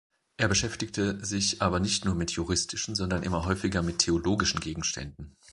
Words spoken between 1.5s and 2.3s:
aber nicht nur